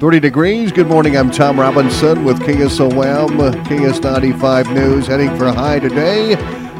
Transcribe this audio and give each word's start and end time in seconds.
30 0.00 0.18
degrees. 0.18 0.72
Good 0.72 0.86
morning. 0.86 1.14
I'm 1.14 1.30
Tom 1.30 1.60
Robinson 1.60 2.24
with 2.24 2.40
KSOM, 2.40 3.52
KS95 3.64 4.72
News, 4.72 5.06
heading 5.06 5.36
for 5.36 5.44
a 5.44 5.52
high 5.52 5.78
today 5.78 6.36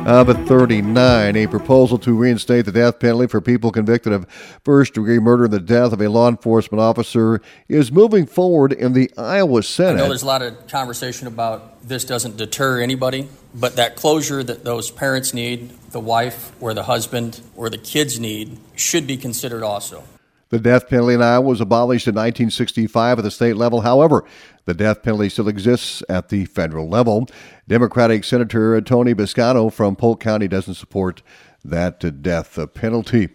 of 0.06 0.30
a 0.30 0.34
39. 0.46 1.36
A 1.36 1.46
proposal 1.46 1.98
to 1.98 2.14
reinstate 2.14 2.64
the 2.64 2.72
death 2.72 2.98
penalty 2.98 3.26
for 3.26 3.42
people 3.42 3.72
convicted 3.72 4.14
of 4.14 4.26
first 4.64 4.94
degree 4.94 5.18
murder 5.18 5.44
and 5.44 5.52
the 5.52 5.60
death 5.60 5.92
of 5.92 6.00
a 6.00 6.08
law 6.08 6.28
enforcement 6.28 6.80
officer 6.80 7.42
is 7.68 7.92
moving 7.92 8.24
forward 8.24 8.72
in 8.72 8.94
the 8.94 9.10
Iowa 9.18 9.62
Senate. 9.64 9.98
I 9.98 10.02
know 10.04 10.08
there's 10.08 10.22
a 10.22 10.26
lot 10.26 10.40
of 10.40 10.66
conversation 10.68 11.26
about 11.26 11.86
this 11.86 12.06
doesn't 12.06 12.38
deter 12.38 12.80
anybody, 12.80 13.28
but 13.54 13.76
that 13.76 13.96
closure 13.96 14.42
that 14.42 14.64
those 14.64 14.90
parents 14.90 15.34
need, 15.34 15.68
the 15.90 16.00
wife 16.00 16.52
or 16.58 16.72
the 16.72 16.84
husband 16.84 17.42
or 17.54 17.68
the 17.68 17.76
kids 17.76 18.18
need, 18.18 18.56
should 18.76 19.06
be 19.06 19.18
considered 19.18 19.62
also. 19.62 20.04
The 20.50 20.58
death 20.58 20.88
penalty 20.88 21.14
in 21.14 21.22
Iowa 21.22 21.46
was 21.46 21.60
abolished 21.60 22.08
in 22.08 22.14
1965 22.14 23.18
at 23.18 23.22
the 23.22 23.30
state 23.30 23.56
level. 23.56 23.82
However, 23.82 24.24
the 24.64 24.74
death 24.74 25.02
penalty 25.02 25.28
still 25.28 25.48
exists 25.48 26.02
at 26.08 26.28
the 26.28 26.44
federal 26.44 26.88
level. 26.88 27.28
Democratic 27.68 28.24
Senator 28.24 28.80
Tony 28.80 29.14
Bisignano 29.14 29.72
from 29.72 29.94
Polk 29.94 30.20
County 30.20 30.48
doesn't 30.48 30.74
support 30.74 31.22
that 31.64 32.04
uh, 32.04 32.10
death 32.10 32.58
uh, 32.58 32.66
penalty. 32.66 33.28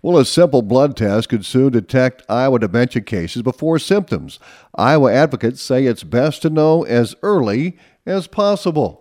Well, 0.00 0.16
a 0.16 0.24
simple 0.24 0.62
blood 0.62 0.96
test 0.96 1.28
could 1.28 1.44
soon 1.44 1.72
detect 1.72 2.22
Iowa 2.26 2.58
dementia 2.58 3.02
cases 3.02 3.42
before 3.42 3.78
symptoms. 3.78 4.38
Iowa 4.74 5.12
advocates 5.12 5.60
say 5.60 5.84
it's 5.84 6.04
best 6.04 6.40
to 6.42 6.48
know 6.48 6.84
as 6.84 7.14
early 7.22 7.76
as 8.06 8.26
possible. 8.26 8.99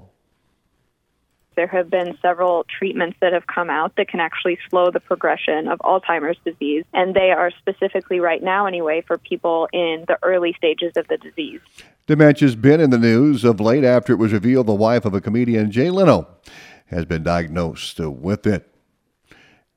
There 1.59 1.67
have 1.67 1.89
been 1.89 2.17
several 2.21 2.65
treatments 2.79 3.17
that 3.19 3.33
have 3.33 3.45
come 3.45 3.69
out 3.69 3.97
that 3.97 4.07
can 4.07 4.21
actually 4.21 4.57
slow 4.69 4.91
the 4.91 5.01
progression 5.01 5.67
of 5.67 5.77
Alzheimer's 5.79 6.37
disease, 6.45 6.85
and 6.93 7.13
they 7.13 7.31
are 7.31 7.51
specifically 7.51 8.21
right 8.21 8.41
now, 8.41 8.65
anyway, 8.65 9.03
for 9.05 9.17
people 9.17 9.67
in 9.73 10.05
the 10.07 10.17
early 10.23 10.53
stages 10.53 10.93
of 10.95 11.09
the 11.09 11.17
disease. 11.17 11.59
Dementia's 12.07 12.55
been 12.55 12.79
in 12.79 12.91
the 12.91 12.97
news 12.97 13.43
of 13.43 13.59
late 13.59 13.83
after 13.83 14.13
it 14.13 14.15
was 14.15 14.31
revealed 14.31 14.67
the 14.67 14.73
wife 14.73 15.03
of 15.03 15.13
a 15.13 15.19
comedian, 15.19 15.69
Jay 15.69 15.89
Leno, 15.89 16.29
has 16.85 17.03
been 17.03 17.23
diagnosed 17.23 17.99
with 17.99 18.47
it. 18.47 18.68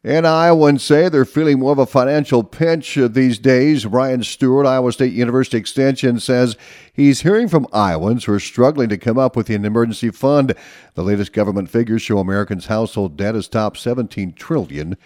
And 0.05 0.27
Iowans 0.27 0.83
say 0.83 1.09
they're 1.09 1.25
feeling 1.25 1.61
more 1.61 1.71
of 1.71 1.79
a 1.79 1.87
financial 1.87 2.43
pinch 2.43 2.99
uh, 2.99 3.07
these 3.07 3.39
days. 3.39 3.85
Brian 3.85 4.25
Stewart, 4.25 4.67
Iowa 4.67 4.93
State 4.93 5.13
University 5.13 5.59
Extension, 5.59 6.19
says 6.19 6.57
he's 6.93 7.21
hearing 7.21 7.47
from 7.47 7.69
Iowans 7.73 8.25
who 8.25 8.33
are 8.33 8.41
struggling 8.41 8.89
to 8.89 8.99
come 8.99 9.17
up 9.17 9.37
with 9.37 9.49
an 9.49 9.65
emergency 9.65 10.11
fund. 10.11 10.57
The 10.95 11.05
latest 11.05 11.33
government 11.33 11.71
figures 11.71 12.03
show 12.03 12.19
Americans' 12.19 12.67
household 12.67 13.17
debt 13.17 13.37
has 13.37 13.47
topped 13.47 13.79
$17 13.79 14.35
trillion. 14.35 14.97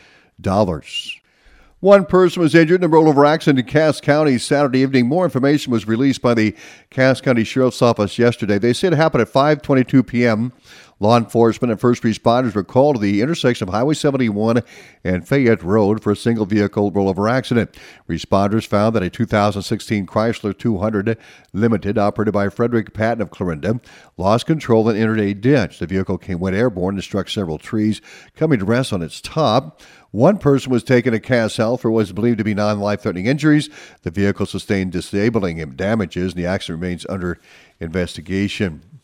One 1.81 2.06
person 2.06 2.41
was 2.41 2.55
injured 2.55 2.83
in 2.83 2.91
a 2.91 2.92
rollover 2.92 3.28
accident 3.28 3.58
in 3.58 3.66
Cass 3.66 4.00
County 4.00 4.38
Saturday 4.38 4.78
evening. 4.78 5.06
More 5.06 5.27
information 5.27 5.72
was 5.72 5.86
released 5.86 6.22
by 6.22 6.33
the 6.33 6.56
Cass 6.88 7.20
County 7.20 7.44
Sheriff's 7.44 7.83
Office 7.83 8.19
yesterday. 8.19 8.58
They 8.58 8.72
said 8.72 8.94
it 8.94 8.97
happened 8.97 9.20
at 9.20 9.28
5:22 9.28 10.06
p.m. 10.06 10.55
Law 10.98 11.19
enforcement 11.19 11.70
and 11.70 11.78
first 11.78 12.02
responders 12.02 12.55
were 12.55 12.64
called 12.64 12.97
to 12.97 13.02
the 13.02 13.20
intersection 13.20 13.69
of 13.69 13.75
Highway 13.75 13.92
71 13.92 14.62
and 15.05 15.28
Fayette 15.28 15.62
Road 15.62 16.03
for 16.03 16.12
a 16.12 16.16
single 16.16 16.47
vehicle 16.47 16.91
rollover 16.91 17.30
accident. 17.30 17.77
Responders 18.08 18.66
found 18.66 18.97
that 18.97 19.03
a 19.03 19.11
2016 19.11 20.06
Chrysler 20.06 20.56
200 20.56 21.19
Limited, 21.53 21.98
operated 21.98 22.33
by 22.33 22.48
Frederick 22.48 22.94
Patton 22.94 23.20
of 23.20 23.30
Clarinda, 23.30 23.78
lost 24.16 24.47
control 24.47 24.88
and 24.88 24.98
entered 24.98 25.20
a 25.20 25.34
ditch. 25.34 25.80
The 25.80 25.86
vehicle 25.86 26.16
came 26.16 26.41
went 26.41 26.56
airborne 26.56 26.94
and 26.94 27.05
struck 27.05 27.28
several 27.28 27.58
trees, 27.58 28.00
coming 28.34 28.58
to 28.60 28.64
rest 28.64 28.94
on 28.94 29.03
its 29.03 29.20
top. 29.20 29.83
One 30.12 30.38
person 30.38 30.72
was 30.72 30.83
taken 30.83 31.12
to 31.12 31.20
Cass 31.20 31.58
Health 31.58 31.83
for 31.83 31.91
what 31.91 31.98
was 31.98 32.12
believed 32.12 32.38
to 32.38 32.44
be 32.44 32.55
non 32.55 32.81
life 32.81 33.03
threatening 33.03 33.27
injuries. 33.27 33.69
The 34.00 34.10
vehicle 34.10 34.47
sustained 34.47 34.92
disabling 34.92 35.58
damages, 35.72 36.33
and 36.33 36.42
the 36.42 36.47
accident 36.47 36.81
remains 36.81 37.05
under 37.06 37.38
investigation. 37.81 38.95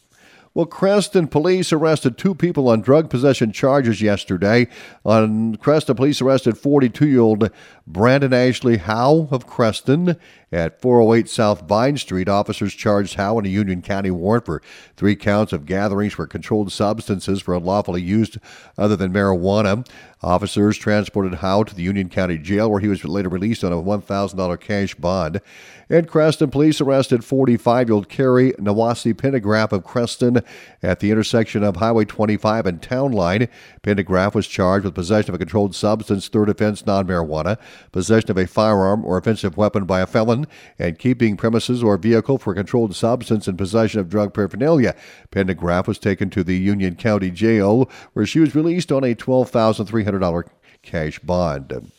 Well, 0.55 0.67
Creston 0.67 1.29
police 1.29 1.73
arrested 1.73 2.19
two 2.19 2.35
people 2.35 2.69
on 2.69 2.83
drug 2.83 3.09
possession 3.09 3.53
charges 3.53 4.03
yesterday. 4.03 4.69
On 5.03 5.57
Creston, 5.57 5.97
police 5.97 6.21
arrested 6.21 6.59
42 6.59 7.07
year 7.07 7.21
old 7.21 7.51
Brandon 7.87 8.35
Ashley 8.35 8.77
Howe 8.77 9.29
of 9.31 9.47
Creston 9.47 10.17
at 10.53 10.83
408 10.83 11.29
South 11.31 11.63
Vine 11.67 11.97
Street. 11.97 12.29
Officers 12.29 12.75
charged 12.75 13.15
Howe 13.15 13.39
in 13.39 13.47
a 13.47 13.49
Union 13.49 13.81
County 13.81 14.11
warrant 14.11 14.45
for 14.45 14.63
three 14.95 15.17
counts 15.17 15.55
of 15.55 15.65
gatherings 15.65 16.13
for 16.13 16.27
controlled 16.27 16.71
substances 16.71 17.41
for 17.41 17.55
unlawfully 17.55 18.03
used 18.03 18.39
other 18.77 18.95
than 18.95 19.13
marijuana. 19.13 19.87
Officers 20.23 20.77
transported 20.79 21.35
Howe 21.35 21.65
to 21.65 21.75
the 21.75 21.83
Union 21.83 22.09
County 22.09 22.39
Jail, 22.39 22.71
where 22.71 22.79
he 22.79 22.87
was 22.87 23.05
later 23.05 23.29
released 23.29 23.65
on 23.65 23.73
a 23.73 23.77
$1,000 23.77 24.61
cash 24.61 24.95
bond. 24.95 25.41
And 25.89 26.07
Creston 26.07 26.51
police 26.51 26.81
arrested 26.81 27.25
45 27.25 27.89
year 27.89 27.95
old 27.95 28.09
Carrie 28.09 28.53
Nawasi 28.53 29.15
Pendergraph 29.15 29.73
of 29.73 29.85
Creston 29.85 30.42
at 30.83 31.01
the 31.01 31.11
intersection 31.11 31.63
of 31.63 31.77
Highway 31.77 32.05
25 32.05 32.67
and 32.67 32.83
Town 32.83 33.13
Line. 33.13 33.49
Pendergraph 33.83 34.35
was 34.35 34.47
charged 34.47 34.85
with 34.85 34.95
possession 34.95 35.31
of 35.31 35.35
a 35.35 35.39
controlled 35.39 35.75
substance, 35.75 36.29
third 36.29 36.49
offense, 36.49 36.85
non 36.87 37.07
marijuana, 37.07 37.59
possession 37.93 38.31
of 38.31 38.39
a 38.39 38.47
firearm 38.47 39.05
or 39.05 39.19
offensive 39.19 39.57
weapon 39.57 39.85
by 39.85 40.01
a 40.01 40.07
felon, 40.07 40.47
and 40.79 40.99
keeping 40.99 41.37
premises 41.37 41.83
or 41.83 41.97
vehicle 41.97 42.39
for 42.39 42.55
controlled 42.55 42.95
substance 42.95 43.47
and 43.49 43.59
possession 43.59 44.01
of 44.01 44.09
drug 44.09 44.35
paraphernalia. 44.35 44.95
Pendergraph 45.31 45.87
was 45.87 45.99
taken 45.99 46.31
to 46.31 46.45
the 46.45 46.57
Union 46.57 46.97
County 46.97 47.31
Jail, 47.31 47.91
where 48.13 48.27
she 48.27 48.41
was 48.41 48.55
released 48.55 48.93
on 48.93 49.05
a 49.05 49.15
$12,300 49.15 50.49
cash 50.83 51.19
bond. 51.21 51.91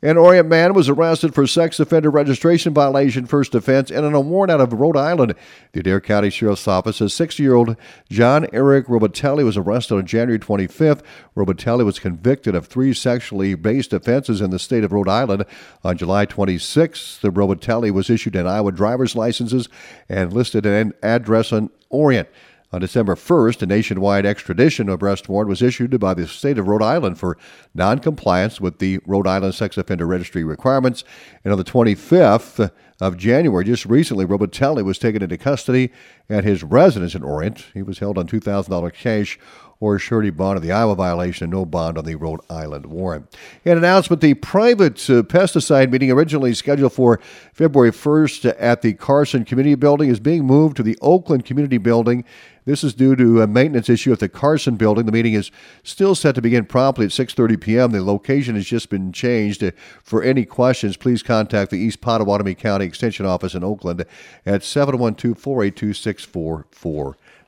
An 0.00 0.16
Orient 0.16 0.48
man 0.48 0.74
was 0.74 0.88
arrested 0.88 1.34
for 1.34 1.44
sex 1.48 1.80
offender 1.80 2.08
registration 2.08 2.72
violation, 2.72 3.26
first 3.26 3.52
offense, 3.52 3.90
and 3.90 4.06
a 4.06 4.20
warrant 4.20 4.52
out 4.52 4.60
of 4.60 4.72
Rhode 4.72 4.96
Island. 4.96 5.34
The 5.72 5.80
Adair 5.80 6.00
County 6.00 6.30
Sheriff's 6.30 6.68
Office 6.68 6.98
says 6.98 7.12
60 7.14 7.42
year 7.42 7.56
old 7.56 7.76
John 8.08 8.46
Eric 8.52 8.86
Robitelli 8.86 9.44
was 9.44 9.56
arrested 9.56 9.96
on 9.96 10.06
January 10.06 10.38
25th. 10.38 11.02
Robitelli 11.36 11.84
was 11.84 11.98
convicted 11.98 12.54
of 12.54 12.66
three 12.66 12.94
sexually 12.94 13.56
based 13.56 13.92
offenses 13.92 14.40
in 14.40 14.50
the 14.50 14.60
state 14.60 14.84
of 14.84 14.92
Rhode 14.92 15.08
Island. 15.08 15.44
On 15.82 15.96
July 15.96 16.26
26th, 16.26 17.18
the 17.18 17.30
Robitelli 17.30 17.90
was 17.90 18.08
issued 18.08 18.36
an 18.36 18.46
Iowa 18.46 18.70
driver's 18.70 19.16
licenses 19.16 19.68
and 20.08 20.32
listed 20.32 20.64
an 20.64 20.92
address 21.02 21.52
on 21.52 21.70
Orient. 21.90 22.28
On 22.70 22.82
December 22.82 23.14
1st, 23.14 23.62
a 23.62 23.66
nationwide 23.66 24.26
extradition 24.26 24.90
arrest 24.90 25.26
warrant 25.26 25.48
was 25.48 25.62
issued 25.62 25.98
by 25.98 26.12
the 26.12 26.26
state 26.26 26.58
of 26.58 26.68
Rhode 26.68 26.82
Island 26.82 27.18
for 27.18 27.38
noncompliance 27.74 28.60
with 28.60 28.78
the 28.78 28.98
Rhode 29.06 29.26
Island 29.26 29.54
Sex 29.54 29.78
Offender 29.78 30.06
Registry 30.06 30.44
requirements. 30.44 31.02
And 31.44 31.52
on 31.52 31.58
the 31.58 31.64
25th 31.64 32.70
of 33.00 33.16
January, 33.16 33.64
just 33.64 33.86
recently, 33.86 34.26
Robitelli 34.26 34.84
was 34.84 34.98
taken 34.98 35.22
into 35.22 35.38
custody 35.38 35.90
at 36.28 36.44
his 36.44 36.62
residence 36.62 37.14
in 37.14 37.22
Orient. 37.22 37.64
He 37.72 37.82
was 37.82 38.00
held 38.00 38.18
on 38.18 38.26
$2,000 38.26 38.92
cash 38.92 39.38
or 39.80 39.98
surety 39.98 40.30
bond 40.30 40.56
of 40.56 40.62
the 40.62 40.72
Iowa 40.72 40.96
violation 40.96 41.44
and 41.44 41.52
no 41.52 41.64
bond 41.64 41.96
on 41.96 42.04
the 42.04 42.16
Rhode 42.16 42.40
Island 42.50 42.86
warrant. 42.86 43.36
An 43.64 43.78
announcement 43.78 44.20
the 44.20 44.34
private 44.34 44.98
uh, 45.08 45.22
pesticide 45.22 45.90
meeting 45.90 46.10
originally 46.10 46.52
scheduled 46.54 46.92
for 46.92 47.20
February 47.52 47.92
1st 47.92 48.56
at 48.58 48.82
the 48.82 48.94
Carson 48.94 49.44
Community 49.44 49.76
Building 49.76 50.10
is 50.10 50.18
being 50.18 50.44
moved 50.44 50.76
to 50.78 50.82
the 50.82 50.98
Oakland 51.00 51.44
Community 51.44 51.78
Building. 51.78 52.24
This 52.64 52.84
is 52.84 52.92
due 52.92 53.16
to 53.16 53.40
a 53.40 53.46
maintenance 53.46 53.88
issue 53.88 54.12
at 54.12 54.18
the 54.18 54.28
Carson 54.28 54.76
building. 54.76 55.06
The 55.06 55.12
meeting 55.12 55.32
is 55.32 55.50
still 55.82 56.14
set 56.14 56.34
to 56.34 56.42
begin 56.42 56.66
promptly 56.66 57.06
at 57.06 57.12
6:30 57.12 57.58
p.m. 57.58 57.92
The 57.92 58.02
location 58.02 58.56
has 58.56 58.66
just 58.66 58.90
been 58.90 59.10
changed. 59.10 59.64
For 60.02 60.22
any 60.22 60.44
questions, 60.44 60.98
please 60.98 61.22
contact 61.22 61.70
the 61.70 61.78
East 61.78 62.02
Pottawattamie 62.02 62.58
County 62.58 62.84
Extension 62.84 63.24
Office 63.24 63.54
in 63.54 63.64
Oakland 63.64 64.04
at 64.44 64.60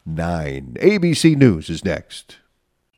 712-482-6449. 0.09 0.78
ABC 0.78 1.37
News 1.37 1.71
is 1.71 1.84
next. 1.84 2.40